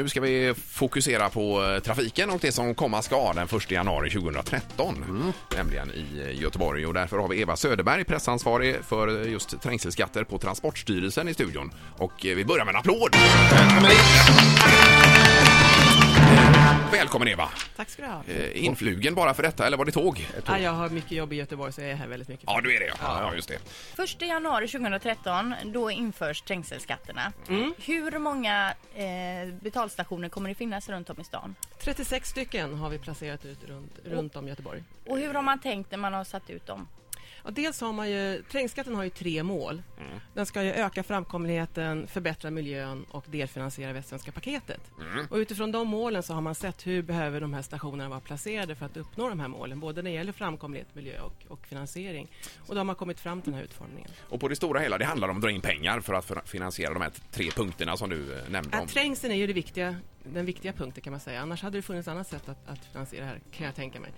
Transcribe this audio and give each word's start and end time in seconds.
Nu 0.00 0.08
ska 0.08 0.20
vi 0.20 0.54
fokusera 0.66 1.28
på 1.28 1.64
eh, 1.64 1.82
trafiken 1.82 2.30
och 2.30 2.38
det 2.40 2.52
som 2.52 2.74
komma 2.74 3.02
ska 3.02 3.32
den 3.32 3.48
1 3.56 3.70
januari 3.70 4.10
2013. 4.10 5.32
Nämligen 5.56 5.90
i 5.90 6.22
eh, 6.26 6.40
Göteborg 6.40 6.86
och 6.86 6.94
därför 6.94 7.18
har 7.18 7.28
vi 7.28 7.40
Eva 7.40 7.56
Söderberg, 7.56 8.04
pressansvarig 8.04 8.76
för 8.88 9.22
eh, 9.22 9.32
just 9.32 9.62
trängselskatter 9.62 10.24
på 10.24 10.38
Transportstyrelsen 10.38 11.28
i 11.28 11.34
studion. 11.34 11.72
Och 11.96 12.12
vi 12.22 12.44
börjar 12.44 12.64
med 12.64 12.74
en 12.74 12.78
applåd! 12.78 13.16
Välkommen 13.50 13.90
Välkommen 16.92 17.28
Eva! 17.28 17.48
Tack 17.76 17.88
ska 17.90 18.02
du 18.02 18.08
ha. 18.08 18.22
Eh, 18.28 18.64
Influgen 18.64 19.14
bara 19.14 19.34
för 19.34 19.42
detta 19.42 19.66
eller 19.66 19.76
var 19.76 19.84
det 19.84 19.92
tåg? 19.92 20.26
Ja, 20.46 20.58
jag 20.58 20.70
har 20.72 20.88
mycket 20.88 21.12
jobb 21.12 21.32
i 21.32 21.36
Göteborg 21.36 21.72
så 21.72 21.80
jag 21.80 21.90
är 21.90 21.94
här 21.94 22.06
väldigt 22.06 22.28
mycket. 22.28 22.44
Ja, 22.46 22.60
du 22.60 22.76
är 22.76 22.80
det 22.80 22.86
ja. 22.86 22.94
Ja, 23.00 23.34
just 23.34 23.48
det. 23.96 24.02
1 24.02 24.22
januari 24.22 24.68
2013, 24.68 25.54
då 25.64 25.90
införs 25.90 26.42
trängselskatterna. 26.42 27.32
Mm. 27.48 27.74
Hur 27.78 28.18
många 28.18 28.74
eh, 28.94 29.54
betalstationer 29.60 30.28
kommer 30.28 30.48
det 30.48 30.54
finnas 30.54 30.88
runt 30.88 31.10
om 31.10 31.20
i 31.20 31.24
stan? 31.24 31.54
36 31.78 32.28
stycken 32.28 32.74
har 32.74 32.90
vi 32.90 32.98
placerat 32.98 33.44
ut 33.44 33.64
runt, 33.64 33.98
runt 34.04 34.36
om 34.36 34.48
Göteborg. 34.48 34.82
Och 35.06 35.18
hur 35.18 35.34
har 35.34 35.42
man 35.42 35.60
tänkt 35.60 35.90
när 35.90 35.98
man 35.98 36.14
har 36.14 36.24
satt 36.24 36.50
ut 36.50 36.66
dem? 36.66 36.88
Och 37.42 37.52
dels 37.52 37.80
har 37.80 37.92
man 37.92 38.10
ju, 38.10 38.42
trängskatten 38.42 38.94
har 38.94 39.04
ju 39.04 39.10
tre 39.10 39.42
mål. 39.42 39.82
Den 40.34 40.46
ska 40.46 40.62
ju 40.62 40.70
öka 40.70 41.02
framkomligheten, 41.02 42.06
förbättra 42.06 42.50
miljön 42.50 43.06
och 43.10 43.24
delfinansiera 43.28 43.92
Västsvenska 43.92 44.32
paketet. 44.32 44.80
Och 45.30 45.36
utifrån 45.36 45.72
de 45.72 45.88
målen 45.88 46.22
så 46.22 46.34
har 46.34 46.40
man 46.40 46.54
sett 46.54 46.86
hur 46.86 47.02
behöver 47.02 47.40
de 47.40 47.54
här 47.54 47.62
stationerna 47.62 48.08
vara 48.08 48.20
placerade 48.20 48.74
för 48.74 48.86
att 48.86 48.96
uppnå 48.96 49.28
de 49.28 49.40
här 49.40 49.48
målen, 49.48 49.80
både 49.80 50.02
när 50.02 50.10
det 50.10 50.16
gäller 50.16 50.32
framkomlighet, 50.32 50.94
miljö 50.94 51.20
och, 51.20 51.34
och 51.48 51.66
finansiering. 51.66 52.28
Och 52.66 52.74
då 52.74 52.80
har 52.80 52.84
man 52.84 52.96
kommit 52.96 53.20
fram 53.20 53.42
till 53.42 53.52
den 53.52 53.58
här 53.58 53.64
utformningen. 53.64 54.10
Och 54.28 54.40
på 54.40 54.48
det 54.48 54.56
stora 54.56 54.80
hela, 54.80 54.98
det 54.98 55.04
handlar 55.04 55.28
om 55.28 55.36
att 55.36 55.42
dra 55.42 55.50
in 55.50 55.60
pengar 55.60 56.00
för 56.00 56.14
att 56.14 56.48
finansiera 56.48 56.92
de 56.94 57.02
här 57.02 57.12
tre 57.30 57.50
punkterna 57.50 57.96
som 57.96 58.10
du 58.10 58.38
eh, 58.38 58.50
nämnde 58.50 58.78
om. 58.78 58.86
Trängseln 58.86 59.32
är 59.32 59.36
ju 59.36 59.46
det 59.46 59.52
viktiga, 59.52 59.96
den 60.24 60.46
viktiga 60.46 60.72
punkten 60.72 61.02
kan 61.02 61.10
man 61.10 61.20
säga. 61.20 61.40
Annars 61.40 61.62
hade 61.62 61.78
det 61.78 61.82
funnits 61.82 62.08
annat 62.08 62.28
sätt 62.28 62.48
att, 62.48 62.68
att 62.68 62.84
finansiera 62.84 63.24
det 63.24 63.30
här, 63.30 63.40
kan 63.52 63.66
jag 63.66 63.74
tänka 63.74 64.00
mig. 64.00 64.10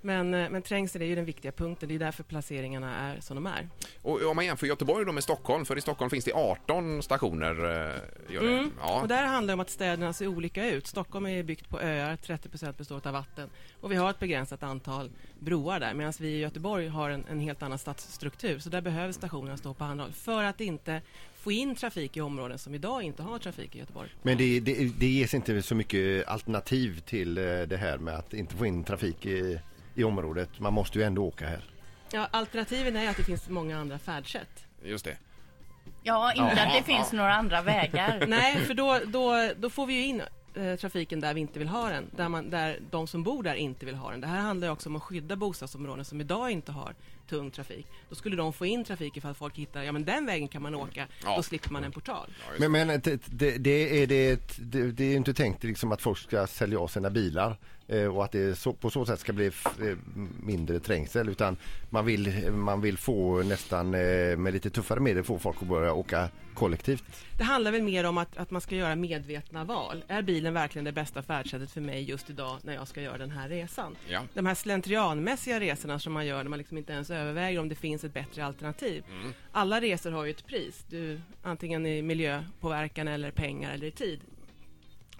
Men, 0.00 0.34
eh, 0.34 0.50
men 0.50 0.62
trängseln 0.62 1.02
är 1.04 1.06
ju 1.08 1.14
den 1.14 1.24
viktiga 1.24 1.52
punkten. 1.52 1.88
Det 1.88 1.94
är 1.94 1.98
därför 1.98 2.22
placeringarna 2.22 2.96
är 2.96 3.20
som 3.20 3.34
de 3.34 3.46
är. 3.46 3.68
Och 4.02 4.22
om 4.22 4.36
man 4.36 4.44
jämför 4.44 4.66
Göteborg 4.66 5.04
då 5.06 5.12
med 5.12 5.24
Stockholm, 5.24 5.64
för 5.64 5.78
i 5.78 5.80
Stockholm 5.80 6.10
finns 6.10 6.24
det 6.24 6.32
18 6.32 7.02
stationer. 7.02 7.50
eh, 7.50 8.34
Gör 8.34 8.42
det. 8.42 8.58
Mm. 8.58 8.70
Ja. 8.80 9.00
Och 9.02 9.08
där 9.08 9.26
handlar 9.26 9.52
det 9.52 9.54
om 9.54 9.60
att 9.60 9.70
städerna 9.70 10.12
ser 10.12 10.26
olika 10.26 10.70
ut. 10.70 10.86
Stockholm 10.86 11.26
är 11.26 11.42
byggt 11.42 11.68
på 11.68 11.80
öar, 11.80 12.16
30% 12.16 12.76
består 12.78 13.06
av 13.06 13.12
vatten. 13.12 13.48
Och 13.80 13.92
vi 13.92 13.96
har 13.96 14.10
ett 14.10 14.18
begränsat 14.18 14.62
antal 14.62 15.10
broar 15.38 15.80
där. 15.80 15.94
Medan 15.94 16.12
vi 16.20 16.28
i 16.28 16.38
Göteborg 16.38 16.88
har 16.88 17.10
en, 17.10 17.24
en 17.30 17.40
helt 17.40 17.62
annan 17.62 17.78
stadsstruktur. 17.78 18.58
Så 18.58 18.68
där 18.70 18.80
behöver 18.80 19.12
stationerna 19.12 19.56
stå 19.56 19.74
på 19.74 19.84
andra 19.84 20.04
håll. 20.04 20.12
För 20.12 20.42
att 20.44 20.60
inte 20.60 21.02
få 21.40 21.52
in 21.52 21.74
trafik 21.74 22.16
i 22.16 22.20
områden 22.20 22.58
som 22.58 22.74
idag 22.74 23.02
inte 23.02 23.22
har 23.22 23.38
trafik 23.38 23.76
i 23.76 23.78
Göteborg. 23.78 24.10
Men 24.22 24.38
det, 24.38 24.60
det, 24.60 24.98
det 24.98 25.06
ges 25.06 25.34
inte 25.34 25.62
så 25.62 25.74
mycket 25.74 26.28
alternativ 26.28 27.00
till 27.00 27.38
eh, 27.38 27.44
det 27.44 27.76
här 27.76 27.98
med 27.98 28.14
att 28.14 28.34
inte 28.34 28.56
få 28.56 28.66
in 28.66 28.84
trafik 28.84 29.26
i, 29.26 29.60
i 29.94 30.04
området. 30.04 30.60
Man 30.60 30.72
måste 30.72 30.98
ju 30.98 31.04
ändå 31.04 31.24
åka 31.24 31.46
här. 31.48 31.64
Ja, 32.12 32.28
alternativen 32.30 32.96
är 32.96 33.10
att 33.10 33.16
det 33.16 33.24
finns 33.24 33.48
många 33.48 33.78
andra 33.78 33.98
färdsätt. 33.98 34.66
Just 34.84 35.04
det. 35.04 35.16
Ja, 36.02 36.32
inte 36.32 36.40
Ja, 36.42 36.50
att 36.50 36.72
det 36.86 36.92
ja. 36.92 36.96
finns 36.96 37.12
några 37.12 37.34
andra 37.34 37.62
vägar. 37.62 38.26
Nej, 38.28 38.56
för 38.56 38.74
då, 38.74 39.00
då, 39.06 39.52
då 39.56 39.70
får 39.70 39.86
vi 39.86 39.94
ju 39.94 40.04
in 40.04 40.22
eh, 40.54 40.76
trafiken 40.76 41.20
där 41.20 41.34
vi 41.34 41.40
inte 41.40 41.58
vill 41.58 41.68
ha 41.68 41.88
den. 41.88 42.10
Där, 42.16 42.28
man, 42.28 42.50
där 42.50 42.80
de 42.90 43.06
som 43.06 43.22
bor 43.22 43.42
där 43.42 43.54
inte 43.54 43.86
vill 43.86 43.94
ha 43.94 44.10
den. 44.10 44.20
Det 44.20 44.26
här 44.26 44.40
handlar 44.40 44.68
ju 44.68 44.72
också 44.72 44.88
om 44.88 44.96
att 44.96 45.02
skydda 45.02 45.36
bostadsområden 45.36 46.04
som 46.04 46.20
idag 46.20 46.50
inte 46.50 46.72
har 46.72 46.94
tung 47.28 47.50
trafik. 47.50 47.86
Då 48.08 48.14
skulle 48.14 48.36
de 48.36 48.52
få 48.52 48.66
in 48.66 48.84
trafik 48.84 49.16
ifall 49.16 49.34
folk 49.34 49.56
hittar, 49.56 49.82
ja 49.82 49.92
men 49.92 50.04
den 50.04 50.26
vägen 50.26 50.48
kan 50.48 50.62
man 50.62 50.74
åka. 50.74 51.06
Ja. 51.24 51.36
Då 51.36 51.42
slipper 51.42 51.70
man 51.70 51.84
en 51.84 51.92
portal. 51.92 52.30
Men, 52.58 52.72
men 52.72 52.88
det, 52.88 53.20
det, 53.26 53.58
det, 53.58 54.02
är 54.02 54.06
det, 54.06 54.40
det, 54.58 54.92
det 54.92 55.04
är 55.04 55.08
ju 55.08 55.16
inte 55.16 55.34
tänkt 55.34 55.64
liksom 55.64 55.92
att 55.92 56.02
folk 56.02 56.18
ska 56.18 56.46
sälja 56.46 56.80
av 56.80 56.88
sina 56.88 57.10
bilar 57.10 57.56
och 58.14 58.24
att 58.24 58.32
det 58.32 58.58
så, 58.58 58.72
på 58.72 58.90
så 58.90 59.06
sätt 59.06 59.20
ska 59.20 59.32
bli 59.32 59.46
f- 59.46 59.66
eh, 59.82 59.96
mindre 60.42 60.80
trängsel 60.80 61.28
utan 61.28 61.56
man 61.90 62.04
vill, 62.04 62.50
man 62.52 62.80
vill 62.80 62.98
få 62.98 63.42
nästan 63.42 63.94
eh, 63.94 64.36
med 64.36 64.52
lite 64.52 64.70
tuffare 64.70 65.00
medel 65.00 65.24
få 65.24 65.38
folk 65.38 65.56
att 65.62 65.68
börja 65.68 65.92
åka 65.92 66.28
kollektivt. 66.54 67.04
Det 67.38 67.44
handlar 67.44 67.72
väl 67.72 67.82
mer 67.82 68.04
om 68.06 68.18
att, 68.18 68.36
att 68.36 68.50
man 68.50 68.60
ska 68.60 68.76
göra 68.76 68.96
medvetna 68.96 69.64
val. 69.64 70.04
Är 70.08 70.22
bilen 70.22 70.54
verkligen 70.54 70.84
det 70.84 70.92
bästa 70.92 71.22
färdsättet 71.22 71.70
för 71.70 71.80
mig 71.80 72.02
just 72.02 72.30
idag 72.30 72.58
när 72.62 72.74
jag 72.74 72.88
ska 72.88 73.02
göra 73.02 73.18
den 73.18 73.30
här 73.30 73.48
resan? 73.48 73.96
Ja. 74.08 74.20
De 74.34 74.46
här 74.46 74.54
slentrianmässiga 74.54 75.60
resorna 75.60 75.98
som 75.98 76.12
man 76.12 76.26
gör 76.26 76.42
där 76.42 76.50
man 76.50 76.58
liksom 76.58 76.78
inte 76.78 76.92
ens 76.92 77.10
överväger 77.10 77.58
om 77.60 77.68
det 77.68 77.74
finns 77.74 78.04
ett 78.04 78.14
bättre 78.14 78.44
alternativ. 78.44 79.04
Alla 79.52 79.80
resor 79.80 80.10
har 80.10 80.24
ju 80.24 80.30
ett 80.30 80.46
pris. 80.46 80.84
Du, 80.88 81.20
antingen 81.42 81.86
i 81.86 82.02
miljöpåverkan 82.02 83.08
eller 83.08 83.30
pengar 83.30 83.70
eller 83.74 83.86
i 83.86 83.90
tid. 83.90 84.20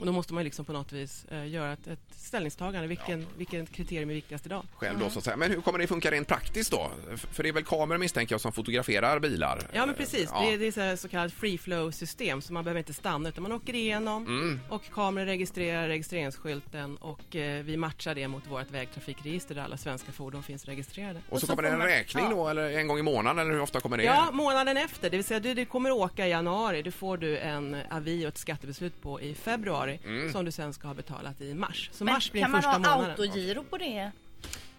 Och 0.01 0.07
då 0.07 0.13
måste 0.13 0.35
man 0.35 0.45
liksom 0.45 0.65
på 0.65 0.73
något 0.73 0.93
vis 0.93 1.25
eh, 1.31 1.49
göra 1.49 1.73
ett, 1.73 1.87
ett 1.87 1.99
ställningstagande. 2.17 2.89
Vilken, 2.89 3.27
vilken 3.37 3.67
kriterium 3.67 4.11
är 4.11 4.15
viktigast 4.15 4.47
idag? 4.47 4.65
Själv 4.77 4.99
då 4.99 5.11
så 5.11 5.19
att 5.19 5.25
säga. 5.25 5.37
Men 5.37 5.51
hur 5.51 5.61
kommer 5.61 5.79
det 5.79 5.87
funka 5.87 6.11
rent 6.11 6.29
praktiskt 6.29 6.71
då? 6.71 6.91
För 7.33 7.43
det 7.43 7.49
är 7.49 7.53
väl 7.53 7.65
kameror 7.65 7.99
misstänker 7.99 8.35
jag 8.35 8.41
som 8.41 8.53
fotograferar 8.53 9.19
bilar? 9.19 9.61
Ja 9.73 9.87
men 9.87 9.95
precis, 9.95 10.29
Ja. 10.33 10.41
det 10.41 10.53
är, 10.55 10.59
det 10.59 10.77
är 10.77 10.97
så, 10.97 11.09
kallat 11.09 11.33
free 11.33 11.59
flow 11.59 11.91
system 11.91 12.43
så 12.43 12.53
man 12.53 12.65
behöver 12.65 12.79
inte 12.79 12.95
stanna 12.95 13.29
utan 13.29 13.43
man 13.43 13.53
åker 13.53 13.75
igenom 13.75 14.27
Mm. 14.27 14.61
och 14.69 14.83
kameror 14.93 15.27
registrerar 15.27 15.89
registreringsskylten 15.89 16.97
och 16.97 17.37
eh, 17.37 17.63
vi 17.65 17.77
matchar 17.77 18.15
det 18.15 18.29
mot 18.29 18.47
vårt 18.51 18.71
vägtrafikregister 18.71 19.55
där 19.55 19.63
alla 19.63 19.77
svenska 19.77 20.13
fordon 20.13 20.43
finns 20.43 20.65
registrerade. 20.65 21.19
Och 21.19 21.25
så, 21.29 21.35
Och 21.35 21.41
så 21.41 21.47
kommer 21.47 21.63
det 21.63 21.69
en 21.69 21.79
man- 21.79 21.87
räkning 21.87 22.25
ja. 22.25 22.31
då 22.31 22.49
eller 22.49 22.71
en 22.79 22.87
gång 22.89 22.99
i 22.99 23.03
månaden 23.03 23.39
eller 23.39 23.51
hur 23.53 23.61
ofta 23.63 23.81
kommer 23.81 23.97
det? 23.97 24.05
Ja, 24.05 24.29
månaden 24.33 24.77
efter, 24.77 25.11
det 25.11 25.17
vill 25.17 25.25
säga 25.25 25.41
du, 25.41 25.55
du 25.55 25.65
kommer 25.65 25.91
åka 25.91 26.27
i 26.27 26.31
januari, 26.31 26.83
då 26.83 26.91
får 26.91 27.17
du 27.17 27.39
en 27.39 27.77
avi 27.91 28.25
och 28.25 28.29
ett 28.29 28.39
skattebeslut 28.39 29.03
på 29.03 29.21
i 29.21 29.35
februari 29.35 29.90
som 30.33 30.45
du 30.45 30.51
sen 30.51 30.73
ska 30.73 30.89
ha 30.89 30.95
betalat 30.95 31.41
i 31.41 31.55
mars. 31.55 31.91
Så 31.93 32.05
Men 32.05 32.15
mars 32.15 32.33
blir 32.33 32.43
kan 32.43 32.51
den 32.51 32.53
man 32.53 32.63
första 32.63 32.91
ha 32.91 32.97
månaden. 32.97 33.11
autogiro 33.21 33.65
på 33.65 33.79
det? 33.79 34.11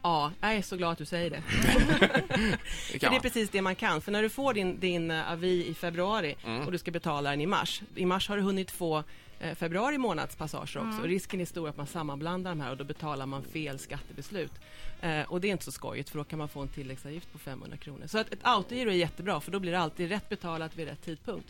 Ja, 0.03 0.31
jag 0.41 0.55
är 0.55 0.61
så 0.61 0.77
glad 0.77 0.91
att 0.91 0.97
du 0.97 1.05
säger 1.05 1.29
det. 1.29 1.43
det 2.29 2.57
För 2.67 2.99
kan 2.99 2.99
det 2.99 3.05
är 3.05 3.11
man. 3.11 3.21
precis 3.21 3.49
det 3.49 3.61
man 3.61 3.75
kan. 3.75 4.01
För 4.01 4.11
när 4.11 4.21
du 4.21 4.29
får 4.29 4.53
din, 4.53 4.79
din 4.79 5.11
eh, 5.11 5.31
avi 5.31 5.65
i 5.67 5.73
februari 5.73 6.35
Mm. 6.45 6.65
och 6.65 6.71
du 6.71 6.77
ska 6.77 6.91
betala 6.91 7.29
den 7.29 7.41
i 7.41 7.45
mars. 7.45 7.81
I 7.95 8.05
mars 8.05 8.29
har 8.29 8.37
du 8.37 8.43
hunnit 8.43 8.71
få 8.71 9.03
eh, 9.39 9.55
februari 9.55 9.97
månads 9.97 10.35
passager 10.35 10.87
också. 10.87 11.01
Risken 11.03 11.41
är 11.41 11.45
stor 11.45 11.69
att 11.69 11.77
man 11.77 11.87
sammanblandar 11.87 12.51
de 12.51 12.61
här 12.61 12.71
och 12.71 12.77
då 12.77 12.83
betalar 12.83 13.25
man 13.25 13.43
fel 13.43 13.79
skattebeslut. 13.79 14.51
Eh, 15.01 15.21
och 15.21 15.41
det 15.41 15.47
är 15.47 15.51
inte 15.51 15.65
så 15.65 15.71
skojigt 15.71 16.09
för 16.09 16.17
då 16.17 16.23
kan 16.23 16.39
man 16.39 16.49
få 16.49 16.61
en 16.61 16.67
tilläggsavgift 16.67 17.31
på 17.31 17.37
500 17.37 17.77
kronor. 17.77 18.07
Så 18.07 18.17
att 18.17 18.33
ett 18.33 18.39
autogiro 18.41 18.89
är 18.89 18.93
jättebra 18.93 19.39
för 19.41 19.51
då 19.51 19.59
blir 19.59 19.71
det 19.71 19.79
alltid 19.79 20.09
rätt 20.09 20.29
betalat 20.29 20.75
vid 20.77 20.87
rätt 20.87 21.01
tidpunkt. 21.05 21.47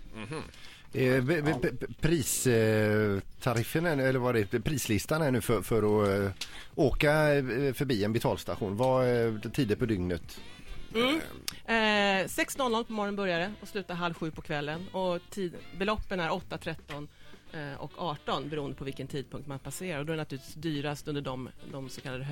Eh, 0.94 1.24
Pristariffen, 2.02 3.86
är- 3.86 3.98
eller 3.98 4.20
vad 4.20 4.36
det 4.36 4.54
är, 4.54 4.60
prislistan 4.60 5.22
är 5.22 5.32
nu 5.32 5.42
för, 5.42 5.62
för 5.62 6.04
att 6.04 6.10
eh, 6.20 6.32
åka 6.76 7.34
eh, 7.36 7.74
förbi 7.74 8.04
en 8.04 8.14
betalstation. 8.14 8.78
Vad 8.78 9.06
är 9.08 9.50
tider 9.50 9.76
på 9.76 9.86
dygnet? 9.86 10.40
Eh, 11.66 11.72
6.00 12.28 12.84
på 12.84 12.94
morgonen 12.94 13.16
börjar 13.16 13.40
det 13.40 13.52
och 13.62 13.68
slutar 13.68 13.96
halv 13.96 14.14
sju 14.14 14.32
på 14.32 14.42
kvällen. 14.42 14.88
Och 14.92 15.20
tid, 15.30 15.54
beloppen 15.78 16.20
är 16.20 16.32
8, 16.34 16.58
13 16.58 17.08
eh, 17.54 17.74
och 17.82 17.92
18 17.98 18.50
beroende 18.50 18.76
på 18.76 18.84
vilken 18.84 19.08
tidpunkt 19.08 19.48
man 19.48 19.60
passerar. 19.60 20.00
Och 20.00 20.06
då 20.06 20.14
är 20.14 20.18
det 20.18 20.22
naturligtvis 20.22 20.56
dyrast 20.56 21.08
under 21.08 21.22
de, 21.22 21.50
de 21.72 21.90
så 21.90 22.02
kallade 22.02 22.24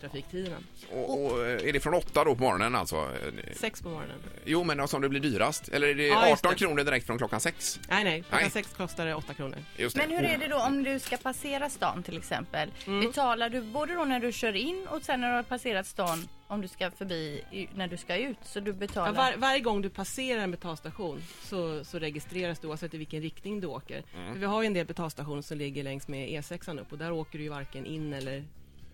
högtrafiktiderna. 0.00 0.56
Och, 0.92 1.24
och 1.26 1.46
eh, 1.46 1.68
är 1.68 1.72
det 1.72 1.80
från 1.80 1.94
åtta 1.94 2.24
då 2.24 2.34
på 2.34 2.42
morgonen 2.42 2.74
alltså? 2.74 2.96
Eh, 2.96 3.54
6 3.56 3.82
på 3.82 3.88
morgonen. 3.88 4.16
Jo 4.44 4.64
men 4.64 4.80
alltså 4.80 4.96
om 4.96 5.02
det 5.02 5.08
blir 5.08 5.20
dyrast? 5.20 5.68
Eller 5.68 5.88
är 5.88 5.94
det 5.94 6.06
Ja, 6.06 6.28
just 6.28 6.44
18 6.44 6.50
det. 6.52 6.58
kronor 6.58 6.84
direkt 6.84 7.06
från 7.06 7.18
klockan 7.18 7.40
sex? 7.40 7.80
Nej, 7.88 8.04
nej. 8.04 8.22
Klockan 8.22 8.38
Nej. 8.42 8.50
6 8.50 8.72
kostar 8.76 9.06
det 9.06 9.14
8 9.14 9.34
kronor. 9.34 9.56
Just 9.76 9.96
det. 9.96 10.06
Men 10.06 10.16
hur 10.18 10.24
är 10.24 10.38
det 10.38 10.48
då 10.48 10.58
om 10.58 10.82
du 10.82 10.98
ska 10.98 11.16
passera 11.16 11.70
stan 11.70 12.02
till 12.02 12.16
exempel? 12.16 12.70
Mm. 12.86 13.00
Betalar 13.06 13.50
du 13.50 13.60
både 13.60 13.94
då 13.94 14.04
när 14.04 14.20
du 14.20 14.32
kör 14.32 14.56
in 14.56 14.86
och 14.90 15.02
sen 15.02 15.20
när 15.20 15.28
du 15.30 15.34
har 15.34 15.42
passerat 15.42 15.86
stan 15.86 16.28
om 16.48 16.60
du 16.60 16.68
ska 16.68 16.90
förbi 16.90 17.44
när 17.74 17.88
du 17.88 17.96
ska 17.96 18.16
ut? 18.16 18.36
Så 18.42 18.60
du 18.60 18.70
Ja, 18.70 18.76
betalar... 18.76 19.12
var, 19.12 19.34
varje 19.36 19.60
gång 19.60 19.82
du 19.82 19.88
passerar 19.90 20.40
en 20.42 20.50
betalstation 20.50 21.22
så, 21.42 21.84
så 21.84 21.98
registreras 21.98 22.58
du 22.58 22.68
oavsett 22.68 22.94
i 22.94 22.98
vilken 22.98 23.22
riktning 23.22 23.60
du 23.60 23.66
åker. 23.66 24.02
För 24.32 24.38
vi 24.38 24.46
har 24.46 24.62
ju 24.62 24.66
en 24.66 24.74
del 24.74 24.86
betalstationer 24.86 25.42
som 25.42 25.58
ligger 25.58 25.82
längs 25.84 26.08
med 26.08 26.28
E6 26.28 26.80
upp 26.80 26.92
och 26.92 26.98
där 26.98 27.12
åker 27.12 27.38
du 27.38 27.44
ju 27.44 27.50
varken 27.50 27.86
in 27.86 28.12
eller, 28.12 28.44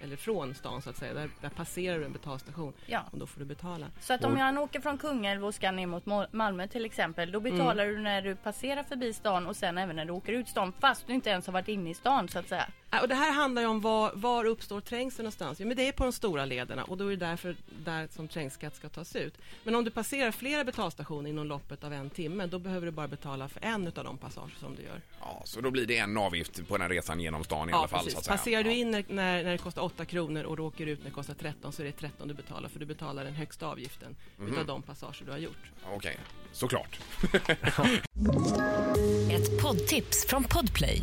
eller 0.03 0.17
från 0.17 0.55
stan 0.55 0.83
så 0.83 0.91
att 0.91 0.97
säga. 0.97 1.15
Där, 1.15 1.31
där 1.41 1.49
passerar 1.49 1.99
du 1.99 2.05
en 2.05 2.13
betalstation 2.13 2.73
Ja. 2.87 3.01
och 3.11 3.19
då 3.19 3.27
får 3.27 3.41
du 3.41 3.47
betala. 3.47 3.87
Så 4.01 4.15
att 4.15 4.25
om 4.25 4.37
jag 4.39 4.59
åker 4.59 4.81
från 4.81 4.99
Kungälv 4.99 5.45
och 5.47 5.55
ska 5.55 5.71
ner 5.71 5.87
mot 5.87 6.05
Mo- 6.05 6.27
Malmö 6.31 6.69
till 6.69 6.85
exempel, 6.85 7.33
då 7.33 7.41
betalar 7.41 7.85
Mm. 7.85 7.97
du 7.97 8.03
när 8.03 8.23
du 8.23 8.37
passerar 8.37 8.83
förbi 8.83 9.13
stan 9.13 9.47
och 9.47 9.57
sen 9.57 9.79
även 9.79 9.97
när 9.97 10.05
du 10.05 10.13
åker 10.13 10.33
ut 10.33 10.49
stan 10.49 10.73
fast 10.81 11.07
du 11.07 11.13
inte 11.13 11.31
ens 11.31 11.47
har 11.47 11.53
varit 11.53 11.69
inne 11.69 11.91
i 11.91 11.95
stan 11.95 12.29
så 12.29 12.39
att 12.39 12.49
säga. 12.49 12.67
Ja, 12.95 13.01
Och 13.03 13.09
det 13.09 13.15
här 13.15 13.33
handlar 13.33 13.63
ju 13.63 13.69
om 13.69 13.81
var, 13.81 14.13
var 14.15 14.45
uppstår 14.45 14.81
trängsel 14.81 15.23
någonstans? 15.23 15.61
Ja, 15.61 15.67
men 15.67 15.77
det 15.77 15.89
är 15.89 15.93
på 15.93 16.03
de 16.05 16.13
stora 16.13 16.45
lederna 16.45 16.85
och 16.85 16.97
då 16.97 17.07
är 17.07 17.11
det 17.11 17.17
därför 17.17 17.57
där 17.85 18.09
som 18.11 18.29
trängskatt 18.29 18.77
ska 18.77 18.89
tas 18.89 19.17
ut. 19.17 19.35
Men 19.65 19.75
om 19.75 19.85
du 19.85 19.91
passerar 19.91 20.31
flera 20.33 20.65
betalstationer 20.65 21.31
inom 21.31 21.47
loppet 21.47 21.85
av 21.85 21.93
en 21.93 22.11
timme, 22.11 22.47
då 22.47 22.59
behöver 22.59 22.87
du 22.87 22.93
bara 22.93 23.09
betala 23.09 23.49
för 23.49 23.65
en 23.65 23.87
av 23.87 23.93
de 24.05 24.19
passager 24.19 24.55
som 24.61 24.75
du 24.75 24.83
gör. 24.83 25.01
Ja, 25.21 25.43
så 25.45 25.61
då 25.61 25.71
blir 25.71 25.87
det 25.87 25.99
en 25.99 26.17
avgift 26.17 26.69
på 26.69 26.79
den 26.79 26.89
resan 26.89 27.21
genom 27.21 27.45
stan 27.45 27.71
i 27.71 27.73
alla 27.73 27.89
fall. 27.89 28.11
Så 28.11 28.19
att 28.19 28.25
säga. 28.25 28.37
Passerar 28.37 28.63
du 28.63 28.71
Ja. 28.71 28.77
in 28.77 28.91
när, 28.91 29.05
när, 29.09 29.45
när 29.45 29.53
det 29.53 29.59
kostar 29.59 29.83
8 29.83 30.05
kronor 30.05 30.43
och 30.45 30.57
du 30.57 30.63
åker 30.63 30.87
ut 30.87 30.99
när 30.99 31.05
det 31.11 31.15
kostar 31.15 31.35
13 31.35 31.73
så 31.73 31.83
är 31.83 31.87
det 31.87 31.93
13 31.93 32.29
du 32.29 32.35
betalar 32.35 32.69
för 32.69 32.79
du 32.79 32.87
betalar 32.87 33.25
den 33.25 33.35
högsta 33.35 33.67
avgiften 33.67 34.17
Mhm. 34.37 34.53
utav 34.53 34.67
de 34.67 34.83
passager 34.83 35.25
du 35.27 35.31
har 35.31 35.39
gjort. 35.39 35.71
Okej, 35.95 36.17
såklart. 36.53 37.01
Ett 39.31 39.63
poddtips 39.63 40.27
från 40.29 40.45
Podplay. 40.45 41.03